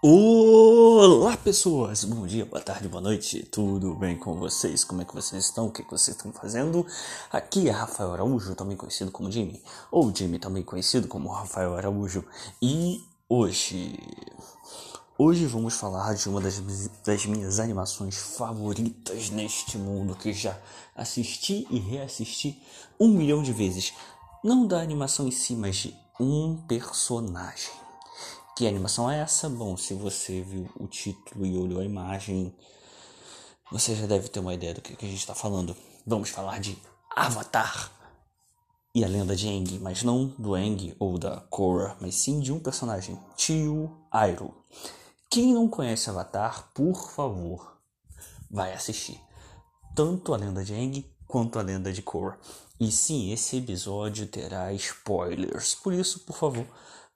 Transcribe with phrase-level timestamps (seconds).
[0.00, 4.84] Olá pessoas, bom dia, boa tarde, boa noite, tudo bem com vocês?
[4.84, 5.66] Como é que vocês estão?
[5.66, 6.86] O que, vocês estão fazendo?
[7.32, 12.24] Aqui é Rafael Araújo, também conhecido como Jimmy, ou Jimmy, também conhecido como Rafael Araújo,
[12.62, 13.98] e hoje,
[15.18, 16.62] hoje vamos falar de uma das,
[17.04, 20.56] das minhas animações favoritas neste mundo que já
[20.94, 22.62] assisti e reassisti
[23.00, 23.92] um milhão de vezes,
[24.44, 27.87] não da animação em si, mas de um personagem.
[28.58, 29.48] Que animação é essa?
[29.48, 32.52] Bom, se você viu o título e olhou a imagem,
[33.70, 35.76] você já deve ter uma ideia do que, a gente está falando.
[36.04, 36.76] Vamos falar de
[37.14, 37.88] Avatar
[38.92, 42.52] e a lenda de Aang, mas não do Aang ou da Korra, mas sim de
[42.52, 44.52] um personagem, Tio Iroh.
[45.30, 47.78] Quem não conhece Avatar, por favor,
[48.50, 49.20] vai assistir.
[49.94, 52.36] Tanto a lenda de Aang quanto a lenda de Korra.
[52.80, 56.66] E sim, esse episódio terá spoilers, por isso, por favor,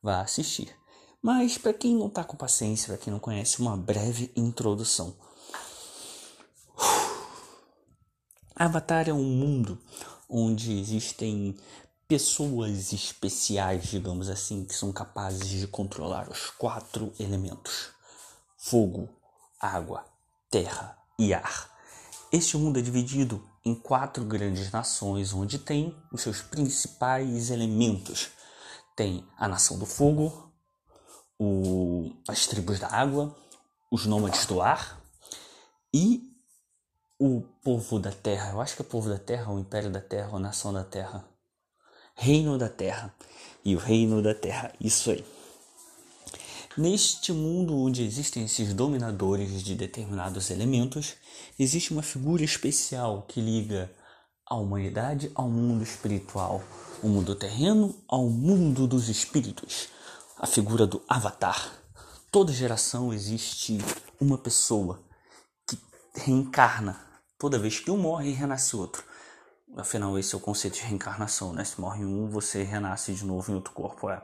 [0.00, 0.80] vá assistir.
[1.22, 5.14] Mas para quem não está com paciência, para quem não conhece, uma breve introdução.
[8.56, 9.78] Avatar é um mundo
[10.28, 11.56] onde existem
[12.08, 17.90] pessoas especiais, digamos assim, que são capazes de controlar os quatro elementos:
[18.58, 19.08] fogo,
[19.60, 20.04] água,
[20.50, 21.70] terra e ar.
[22.32, 28.30] Este mundo é dividido em quatro grandes nações, onde tem os seus principais elementos.
[28.96, 30.51] Tem a nação do fogo,
[31.42, 33.34] o, as tribos da água,
[33.90, 35.02] os nômades do ar
[35.92, 36.22] e
[37.18, 38.52] o povo da terra.
[38.52, 40.84] Eu acho que é o povo da terra, o império da terra, a nação da
[40.84, 41.24] terra.
[42.14, 43.12] Reino da terra.
[43.64, 45.24] E o reino da terra, isso aí.
[46.76, 51.14] Neste mundo onde existem esses dominadores de determinados elementos,
[51.58, 53.90] existe uma figura especial que liga
[54.46, 56.62] a humanidade ao mundo espiritual,
[57.02, 59.88] o mundo terreno ao mundo dos espíritos
[60.42, 61.70] a figura do Avatar.
[62.32, 63.78] Toda geração existe
[64.20, 65.00] uma pessoa
[65.64, 65.78] que
[66.16, 67.00] reencarna.
[67.38, 69.04] Toda vez que um morre, renasce outro.
[69.76, 71.62] Afinal, esse é o conceito de reencarnação, né?
[71.62, 74.10] Se morre um, você renasce de novo em outro corpo.
[74.10, 74.20] É.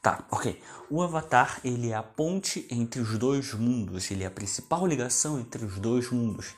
[0.00, 0.62] Tá, ok.
[0.88, 4.12] O Avatar, ele é a ponte entre os dois mundos.
[4.12, 6.54] Ele é a principal ligação entre os dois mundos.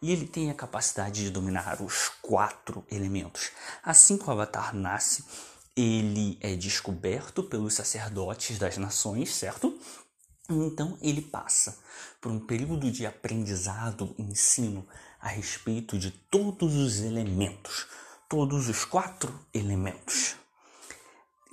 [0.00, 3.50] E ele tem a capacidade de dominar os quatro elementos.
[3.82, 5.24] Assim que o Avatar nasce,
[5.78, 9.78] ele é descoberto pelos sacerdotes das nações, certo?
[10.50, 11.78] Então ele passa
[12.20, 14.84] por um período de aprendizado, ensino
[15.20, 17.86] a respeito de todos os elementos,
[18.28, 20.34] todos os quatro elementos.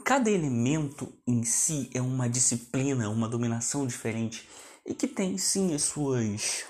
[0.04, 4.50] Cada elemento em si é uma disciplina, uma dominação diferente
[4.86, 6.64] e que tem sim as suas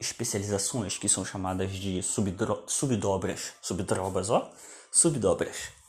[0.00, 4.52] especializações, que são chamadas de subdobras, subdobras, ó,
[4.90, 5.81] subdobras.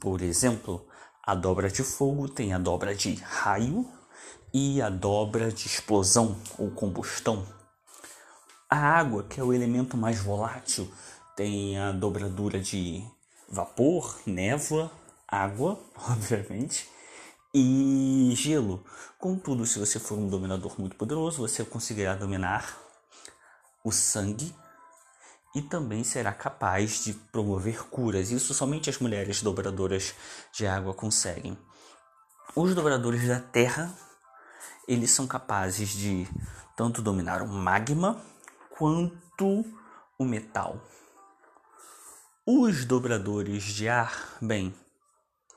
[0.00, 0.86] Por exemplo,
[1.22, 3.86] a dobra de fogo tem a dobra de raio
[4.52, 7.46] e a dobra de explosão ou combustão.
[8.68, 10.90] A água, que é o elemento mais volátil,
[11.36, 13.04] tem a dobradura de
[13.48, 14.90] vapor, névoa,
[15.28, 15.78] água,
[16.08, 16.88] obviamente,
[17.52, 18.82] e gelo.
[19.18, 22.78] Contudo, se você for um dominador muito poderoso, você conseguirá dominar
[23.84, 24.54] o sangue,
[25.54, 28.30] e também será capaz de promover curas.
[28.30, 30.14] Isso somente as mulheres dobradoras
[30.52, 31.58] de água conseguem.
[32.54, 33.92] Os dobradores da terra,
[34.86, 36.26] eles são capazes de
[36.76, 38.20] tanto dominar o magma
[38.70, 39.64] quanto
[40.18, 40.80] o metal.
[42.46, 44.74] Os dobradores de ar, bem,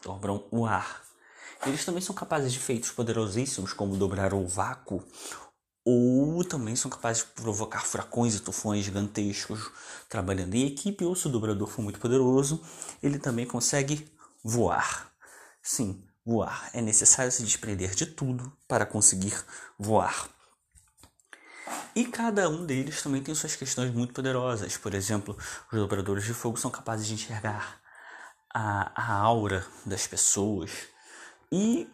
[0.04, 1.02] dobram o ar.
[1.66, 5.04] Eles também são capazes de feitos poderosíssimos, como dobrar o vácuo
[5.86, 9.70] ou também são capazes de provocar furacões e tufões gigantescos
[10.08, 12.64] trabalhando em equipe, ou se o dobrador for muito poderoso,
[13.02, 14.08] ele também consegue
[14.44, 15.12] voar.
[15.62, 16.70] Sim, voar.
[16.74, 19.36] É necessário se desprender de tudo para conseguir
[19.78, 20.30] voar.
[21.96, 24.78] E cada um deles também tem suas questões muito poderosas.
[24.78, 25.38] Por exemplo,
[25.72, 27.80] os dobradores de fogo são capazes de enxergar
[28.54, 30.72] a, a aura das pessoas.
[31.52, 31.88] E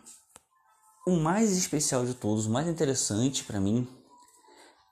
[1.09, 3.87] o mais especial de todos, o mais interessante para mim,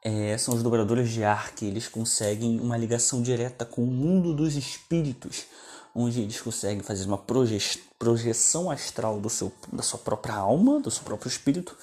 [0.03, 4.33] é, são os dobradores de ar, que eles conseguem uma ligação direta com o mundo
[4.33, 5.45] dos espíritos,
[5.93, 7.59] onde eles conseguem fazer uma proje
[7.97, 11.75] projeção astral do seu, da sua própria alma, do seu próprio espírito,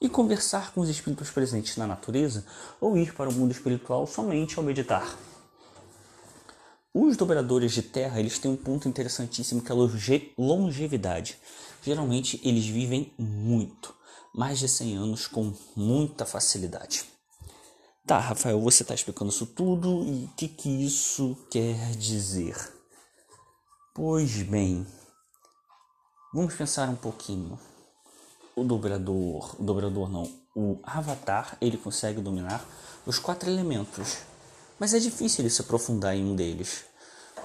[0.00, 2.44] e conversar com os espíritos presentes na natureza,
[2.80, 5.16] ou ir para o mundo espiritual somente ao meditar.
[6.98, 11.36] Os dobradores de terra, eles têm um ponto interessantíssimo que é a longevidade.
[11.82, 13.94] Geralmente eles vivem muito,
[14.34, 17.04] mais de 100 anos com muita facilidade.
[18.06, 22.56] Tá, Rafael, você está explicando isso tudo e o que, que isso quer dizer?
[23.94, 24.86] Pois bem,
[26.32, 27.60] vamos pensar um pouquinho.
[28.56, 32.66] o dobrador, o dobrador não, o avatar, ele consegue dominar
[33.04, 34.16] os quatro elementos.
[34.78, 36.85] Mas é difícil ele se aprofundar em um deles.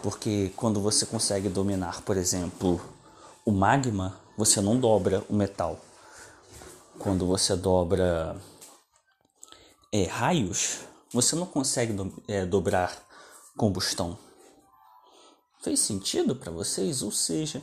[0.01, 2.81] Porque quando você consegue dominar, por exemplo,
[3.45, 5.79] o magma, você não dobra o metal.
[6.97, 8.35] Quando você dobra
[9.91, 10.79] é, raios,
[11.11, 12.95] você não consegue do, é, dobrar
[13.55, 14.17] combustão.
[15.61, 17.03] Fez sentido para vocês?
[17.03, 17.61] Ou seja,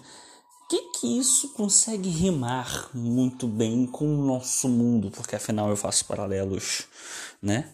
[0.68, 5.10] que que isso consegue rimar muito bem com o nosso mundo?
[5.10, 6.86] Porque afinal eu faço paralelos,
[7.40, 7.72] né?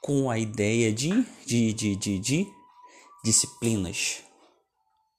[0.00, 2.53] Com a ideia de, de, de, de, de
[3.24, 4.22] disciplinas,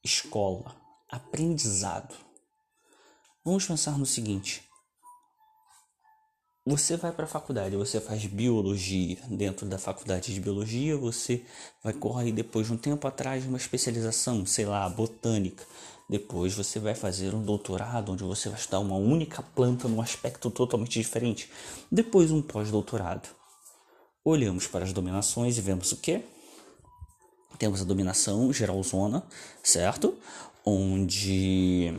[0.04, 0.76] escola,
[1.10, 2.16] aprendizado.
[3.44, 4.62] Vamos pensar no seguinte:
[6.64, 9.18] você vai para a faculdade, você faz biologia.
[9.28, 11.44] Dentro da faculdade de biologia, você
[11.84, 15.66] vai correr depois de um tempo atrás uma especialização, sei lá, botânica.
[16.08, 20.52] Depois você vai fazer um doutorado onde você vai estudar uma única planta num aspecto
[20.52, 21.50] totalmente diferente.
[21.92, 23.28] Depois um pós-doutorado.
[24.24, 26.35] Olhamos para as dominações e vemos o que?
[27.58, 29.24] Temos a dominação geralzona,
[29.64, 30.18] certo?
[30.66, 31.94] Onde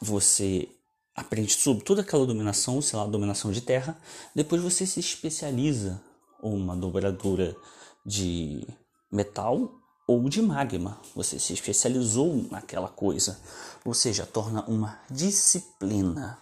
[0.00, 0.68] você
[1.14, 3.96] aprende sobre toda aquela dominação, sei lá, dominação de terra.
[4.34, 6.02] Depois você se especializa
[6.42, 7.56] uma dobradura
[8.04, 8.66] de
[9.10, 9.72] metal
[10.08, 11.00] ou de magma.
[11.14, 13.40] Você se especializou naquela coisa,
[13.84, 16.38] ou seja, torna uma disciplina.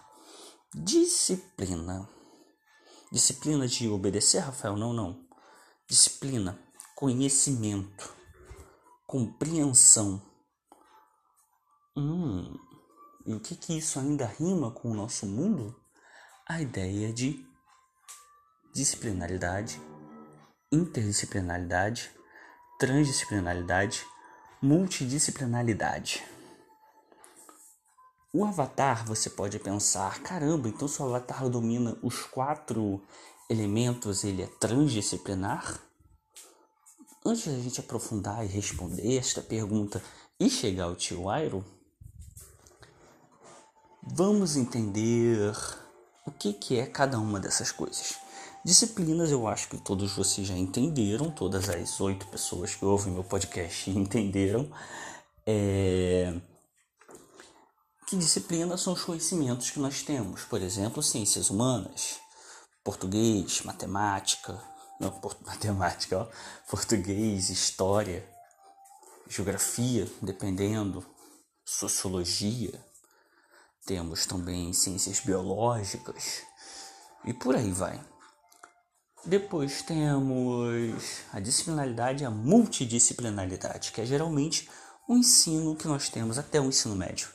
[0.73, 2.09] Disciplina.
[3.11, 4.77] Disciplina de obedecer, Rafael?
[4.77, 5.19] Não, não.
[5.87, 6.57] Disciplina,
[7.01, 8.15] conhecimento,
[9.07, 10.21] compreensão.
[11.97, 12.55] Hum,
[13.25, 15.75] e o que que isso ainda rima com o nosso mundo?
[16.47, 17.43] A ideia de
[18.71, 19.81] disciplinaridade,
[20.71, 22.11] interdisciplinaridade,
[22.77, 24.05] transdisciplinaridade,
[24.61, 26.23] multidisciplinaridade.
[28.31, 33.01] O avatar, você pode pensar, caramba, então se o avatar domina os quatro
[33.49, 35.90] elementos, ele é transdisciplinar?
[37.23, 40.01] Antes da gente aprofundar e responder esta pergunta
[40.39, 41.63] e chegar ao tio Airo,
[44.01, 45.53] vamos entender
[46.25, 48.15] o que, que é cada uma dessas coisas.
[48.65, 53.23] Disciplinas, eu acho que todos vocês já entenderam, todas as oito pessoas que ouvem meu
[53.23, 54.71] podcast entenderam.
[55.45, 56.41] É...
[58.07, 60.43] Que disciplinas são os conhecimentos que nós temos?
[60.43, 62.19] Por exemplo, ciências humanas,
[62.83, 64.70] português, matemática,
[65.01, 66.27] não, matemática, ó,
[66.69, 68.23] português, história,
[69.27, 71.03] geografia, dependendo,
[71.65, 72.79] sociologia.
[73.85, 76.43] Temos também ciências biológicas
[77.25, 77.99] e por aí vai.
[79.25, 84.69] Depois temos a disciplinaridade a multidisciplinaridade, que é geralmente
[85.07, 87.27] o ensino que nós temos até o ensino médio.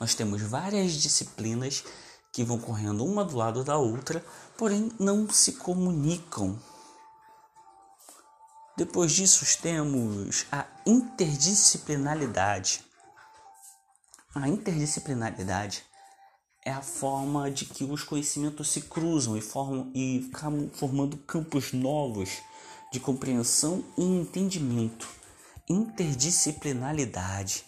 [0.00, 1.84] Nós temos várias disciplinas
[2.32, 4.24] que vão correndo uma do lado da outra,
[4.56, 6.58] porém não se comunicam.
[8.74, 12.82] Depois disso temos a interdisciplinaridade.
[14.34, 15.84] A interdisciplinaridade
[16.64, 20.30] é a forma de que os conhecimentos se cruzam e formam e
[20.72, 22.40] formando campos novos
[22.90, 25.06] de compreensão e entendimento.
[25.68, 27.66] Interdisciplinaridade.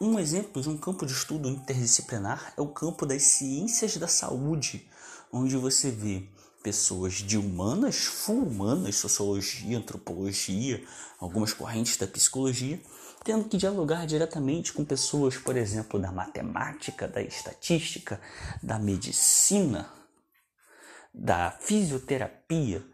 [0.00, 4.90] Um exemplo de um campo de estudo interdisciplinar é o campo das ciências da saúde,
[5.32, 6.28] onde você vê
[6.62, 10.84] pessoas de humanas, full humanas, sociologia, antropologia,
[11.18, 12.80] algumas correntes da psicologia,
[13.24, 18.20] tendo que dialogar diretamente com pessoas, por exemplo, da matemática, da estatística,
[18.62, 19.92] da medicina,
[21.12, 22.84] da fisioterapia.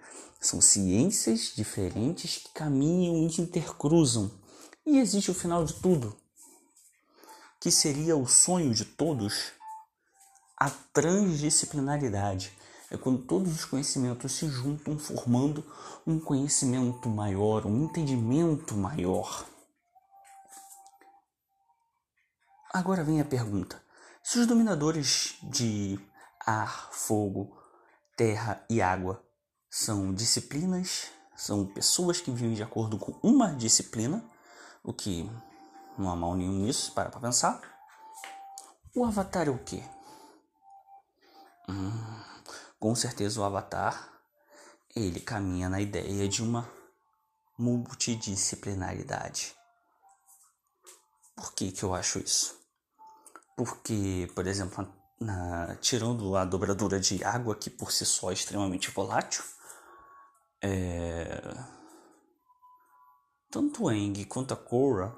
[0.40, 4.30] São ciências diferentes que caminham e intercruzam.
[4.87, 6.14] E existe o final de tudo,
[7.59, 9.52] que seria o sonho de todos,
[10.59, 12.52] a transdisciplinaridade.
[12.94, 15.64] É quando todos os conhecimentos se juntam, formando
[16.06, 19.44] um conhecimento maior, um entendimento maior.
[22.72, 23.82] Agora vem a pergunta:
[24.22, 25.98] se os dominadores de
[26.46, 27.58] ar, fogo,
[28.16, 29.20] terra e água
[29.68, 34.24] são disciplinas, são pessoas que vivem de acordo com uma disciplina,
[34.84, 35.28] o que
[35.98, 37.60] não há mal nenhum nisso, para para pensar.
[38.94, 39.82] O avatar é o quê?
[41.68, 42.33] Hum,
[42.84, 44.12] com certeza o avatar
[44.94, 46.70] ele caminha na ideia de uma
[47.58, 49.54] multidisciplinaridade.
[51.34, 52.62] Por que, que eu acho isso?
[53.56, 54.86] porque, por exemplo,
[55.18, 59.42] na, tirando a dobradura de água, que por si só é extremamente volátil,
[60.60, 61.40] é,
[63.50, 65.16] tanto Eng quanto a Korra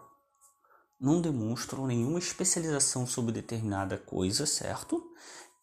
[1.00, 5.02] não demonstram nenhuma especialização sobre determinada coisa, certo?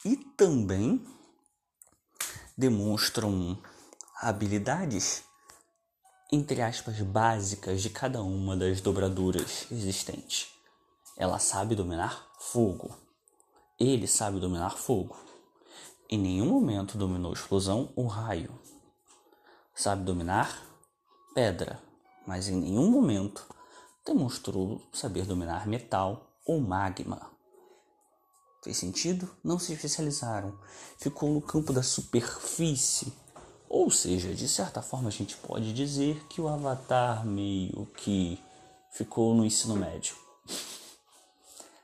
[0.04, 1.02] E também
[2.58, 3.58] demonstram
[4.22, 5.24] habilidades,
[6.32, 10.50] entre aspas, básicas de cada uma das dobraduras existentes.
[11.18, 12.96] Ela sabe dominar fogo.
[13.80, 15.18] Ele sabe dominar fogo.
[16.10, 18.52] Em nenhum momento dominou explosão ou raio.
[19.76, 20.62] Sabe dominar
[21.34, 21.82] pedra,
[22.28, 23.46] mas em nenhum momento
[24.06, 27.32] demonstrou saber dominar metal ou magma.
[28.64, 29.30] Fez sentido?
[29.44, 30.58] Não se especializaram.
[30.98, 33.12] Ficou no campo da superfície.
[33.68, 38.40] Ou seja, de certa forma a gente pode dizer que o Avatar meio que
[38.92, 40.16] ficou no ensino médio.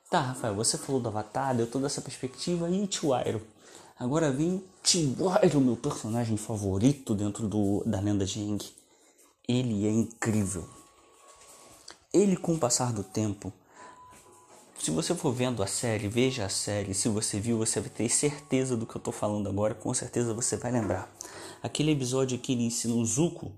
[0.10, 3.46] Tá, Rafael, você falou do Avatar, deu toda essa perspectiva e Tiwairo.
[4.00, 8.64] Agora vem Tiwairo, meu personagem favorito dentro do, da lenda de Aang.
[9.48, 10.68] Ele é incrível.
[12.14, 13.52] Ele, com o passar do tempo,
[14.80, 16.94] se você for vendo a série, veja a série.
[16.94, 19.76] Se você viu, você vai ter certeza do que eu tô falando agora.
[19.76, 21.14] Com certeza você vai lembrar.
[21.62, 23.52] Aquele episódio que ele ensina o Zuko,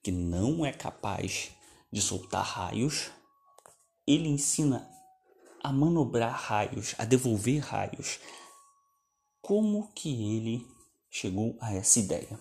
[0.00, 1.50] que não é capaz
[1.92, 3.10] de soltar raios.
[4.06, 4.88] Ele ensina
[5.64, 8.20] a manobrar raios, a devolver raios.
[9.42, 10.64] Como que ele
[11.10, 12.38] chegou a essa ideia?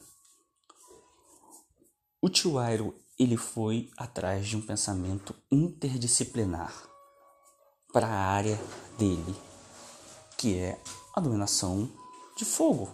[2.22, 6.97] O Chiwairo ele foi atrás de um pensamento interdisciplinar
[7.91, 8.60] para a área
[8.98, 9.36] dele,
[10.38, 10.79] que é
[11.15, 11.89] a dominação
[12.38, 12.89] de fogo.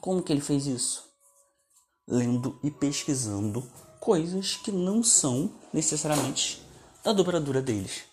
[0.00, 1.04] Como que ele fez isso?
[2.06, 3.62] Lendo e pesquisando
[4.00, 6.62] coisas que não são necessariamente
[7.04, 8.04] da dobradura deles.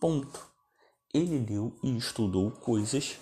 [0.00, 0.46] Ponto.
[1.12, 3.16] Ele leu e estudou coisas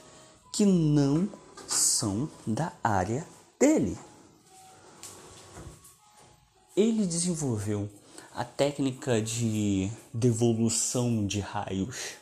[0.53, 1.29] que não
[1.69, 3.27] são da área
[3.59, 3.97] dele
[6.77, 7.89] ele desenvolveu
[8.37, 12.17] a técnica de devolução de raios,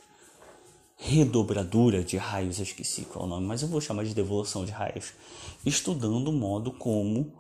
[0.97, 4.65] redobradura de raios, eu esqueci qual é o nome, mas eu vou chamar de devolução
[4.65, 5.13] de raios,
[5.67, 7.35] estudando o modo como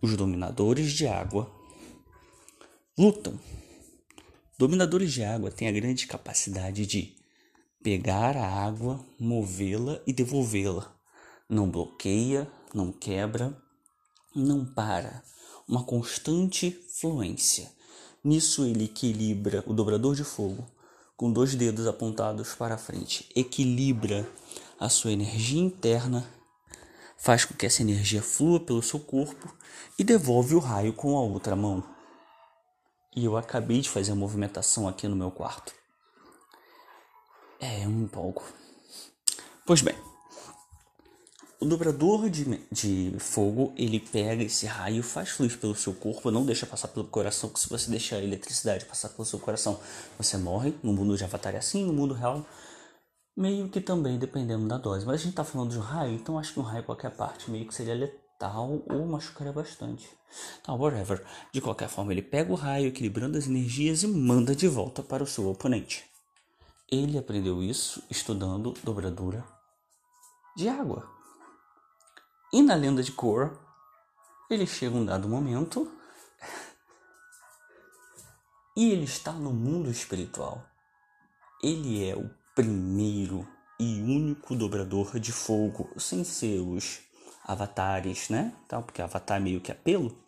[0.00, 1.54] os dominadores de água
[2.98, 3.38] lutam.
[4.58, 7.14] Dominadores de água têm a grande capacidade de
[7.82, 10.90] pegar a água, movê-la e devolvê-la.
[11.46, 13.54] Não bloqueia, não quebra,
[14.34, 15.22] não para
[15.68, 17.78] uma constante fluência.
[18.22, 20.66] Nisso ele equilibra o dobrador de fogo
[21.20, 24.26] com dois dedos apontados para frente, equilibra
[24.78, 26.26] a sua energia interna,
[27.18, 29.54] faz com que essa energia flua pelo seu corpo
[29.98, 31.84] e devolve o raio com a outra mão.
[33.14, 35.74] E eu acabei de fazer a movimentação aqui no meu quarto.
[37.58, 38.42] É um pouco.
[39.66, 39.94] Pois bem,
[41.60, 46.46] o dobrador de, de fogo, ele pega esse raio, faz fluir pelo seu corpo, não
[46.46, 49.78] deixa passar pelo coração, porque se você deixar a eletricidade passar pelo seu coração,
[50.16, 50.74] você morre.
[50.82, 52.46] No mundo de Avatar é assim, no mundo real,
[53.36, 55.04] meio que também dependendo da dose.
[55.04, 57.50] Mas a gente tá falando de um raio, então acho que um raio qualquer parte
[57.50, 60.08] meio que seria letal ou machucaria bastante.
[60.62, 61.22] Tá, whatever.
[61.52, 65.22] De qualquer forma, ele pega o raio, equilibrando as energias e manda de volta para
[65.22, 66.04] o seu oponente.
[66.90, 69.44] Ele aprendeu isso estudando dobradura
[70.56, 71.19] de água.
[72.52, 73.52] E na lenda de Korra,
[74.50, 75.88] ele chega um dado momento
[78.76, 80.66] e ele está no mundo espiritual.
[81.62, 83.46] Ele é o primeiro
[83.78, 86.98] e único dobrador de fogo, sem ser os
[87.44, 88.52] avatares, né?
[88.66, 90.18] Tal, porque avatar é meio que apelo.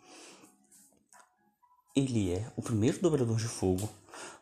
[1.93, 3.89] Ele é o primeiro dobrador de fogo,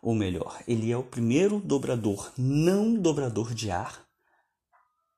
[0.04, 4.11] ou melhor, ele é o primeiro dobrador não dobrador de ar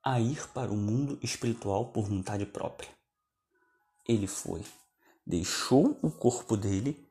[0.03, 2.89] a ir para o mundo espiritual por vontade própria.
[4.05, 4.65] Ele foi,
[5.25, 7.09] deixou o corpo dele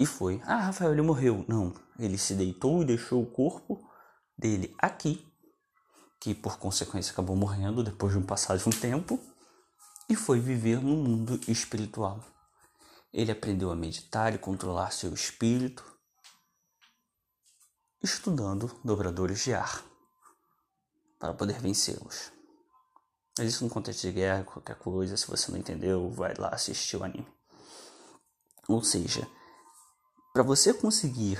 [0.00, 0.40] e foi.
[0.46, 1.44] Ah, Rafael, ele morreu.
[1.46, 3.86] Não, ele se deitou e deixou o corpo
[4.38, 5.30] dele aqui,
[6.18, 9.20] que por consequência acabou morrendo depois de um passado de um tempo,
[10.08, 12.24] e foi viver no mundo espiritual.
[13.12, 15.84] Ele aprendeu a meditar e controlar seu espírito,
[18.02, 19.93] estudando dobradores de ar
[21.24, 22.30] para poder vencê-los.
[23.38, 26.98] Mas isso no contexto de guerra, qualquer coisa, se você não entendeu, vai lá assistir
[26.98, 27.26] o anime.
[28.68, 29.26] Ou seja,
[30.34, 31.38] para você conseguir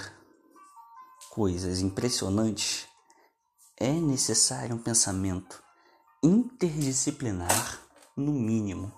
[1.29, 2.89] coisas impressionantes,
[3.77, 5.63] é necessário um pensamento
[6.23, 7.83] interdisciplinar,
[8.17, 8.91] no mínimo.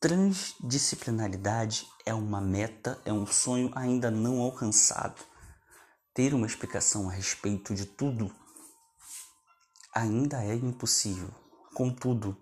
[0.00, 5.22] Transdisciplinaridade é uma meta, é um sonho ainda não alcançado.
[6.12, 8.43] Ter uma explicação a respeito de tudo
[9.94, 11.30] ainda é impossível.
[11.72, 12.36] Contudo,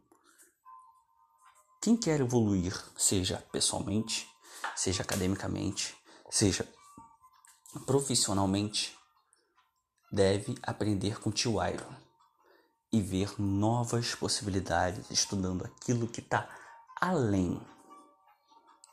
[1.81, 4.29] quem quer evoluir, seja pessoalmente,
[4.75, 5.95] seja academicamente,
[6.31, 6.67] seja
[7.87, 8.97] profissionalmente
[10.11, 11.95] deve aprender com tio Iron
[12.93, 16.49] e ver novas possibilidades, estudando aquilo que está
[17.01, 17.61] além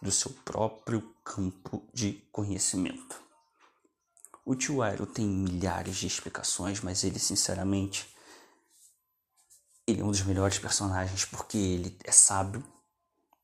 [0.02, 3.22] do seu próprio campo de conhecimento.
[4.46, 8.10] O tio Aero tem milhares de explicações, mas ele, sinceramente,
[9.90, 12.64] ele é um dos melhores personagens porque ele é sábio,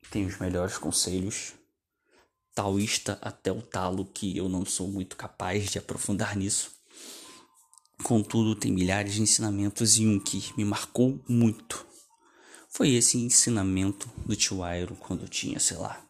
[0.10, 1.54] tem os melhores conselhos,
[2.54, 6.72] taoísta até o talo, que eu não sou muito capaz de aprofundar nisso.
[8.04, 11.86] Contudo, tem milhares de ensinamentos e um que me marcou muito.
[12.70, 16.06] Foi esse ensinamento do tio Airo quando eu tinha, sei lá,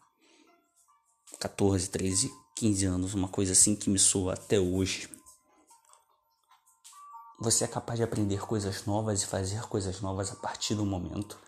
[1.38, 5.08] 14, 13, 15 anos, uma coisa assim que me soa até hoje.
[7.38, 11.38] Você é capaz de aprender coisas novas e fazer coisas novas a partir do momento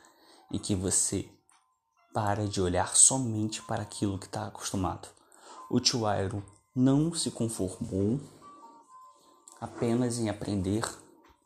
[0.53, 1.31] em que você
[2.13, 5.09] para de olhar somente para aquilo que está acostumado.
[5.71, 8.21] O tio Airo não se conformou
[9.61, 10.85] apenas em aprender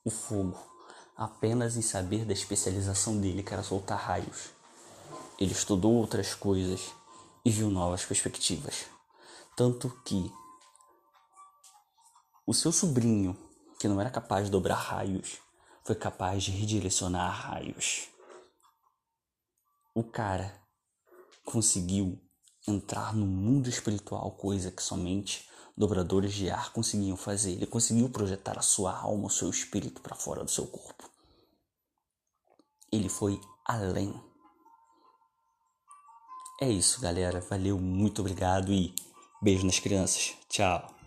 [0.04, 0.58] o fogo,
[1.16, 4.50] apenas em saber da especialização dele, que era soltar raios.
[5.38, 6.90] Ele estudou outras coisas
[7.44, 8.86] e viu novas perspectivas.
[9.56, 10.32] Tanto que
[12.44, 13.36] o seu sobrinho,
[13.82, 15.38] que não era capaz de dobrar raios,
[15.82, 18.06] foi capaz de redirecionar raios.
[19.92, 20.54] O cara
[21.44, 22.16] conseguiu
[22.64, 27.54] entrar no mundo espiritual, coisa que somente dobradores de ar conseguiam fazer.
[27.54, 31.10] Ele conseguiu projetar a sua alma, o seu espírito para fora do seu corpo.
[32.92, 34.14] Ele foi além.
[36.60, 37.40] É isso, galera.
[37.40, 38.94] Valeu, muito obrigado e
[39.42, 40.34] beijo nas crianças.
[40.48, 41.01] Tchau.